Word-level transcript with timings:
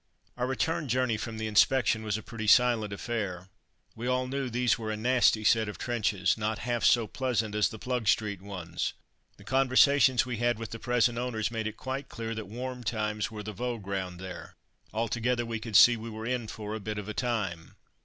Our 0.35 0.47
return 0.47 0.87
journey 0.87 1.15
from 1.15 1.37
the 1.37 1.45
inspection 1.45 2.01
was 2.01 2.17
a 2.17 2.23
pretty 2.23 2.47
silent 2.47 2.91
affair. 2.91 3.49
We 3.95 4.07
all 4.07 4.25
knew 4.27 4.49
these 4.49 4.79
were 4.79 4.89
a 4.89 4.97
nasty 4.97 5.43
set 5.43 5.69
of 5.69 5.77
trenches. 5.77 6.39
Not 6.39 6.57
half 6.65 6.83
so 6.83 7.05
pleasant 7.05 7.53
as 7.53 7.69
the 7.69 7.77
Plugstreet 7.77 8.41
ones. 8.41 8.93
The 9.37 9.43
conversations 9.43 10.25
we 10.25 10.37
had 10.37 10.57
with 10.57 10.71
the 10.71 10.79
present 10.79 11.19
owners 11.19 11.51
made 11.51 11.67
it 11.67 11.77
quite 11.77 12.09
clear 12.09 12.33
that 12.33 12.47
warm 12.47 12.83
times 12.83 13.29
were 13.29 13.43
the 13.43 13.53
vogue 13.53 13.85
round 13.85 14.19
there. 14.19 14.55
Altogether 14.91 15.45
we 15.45 15.59
could 15.59 15.75
see 15.75 15.95
we 15.95 16.09
were 16.09 16.25
in 16.25 16.47
for 16.47 16.73
a 16.73 16.79
"bit 16.79 16.97
of 16.97 17.07
a 17.07 17.13
time." 17.13 17.75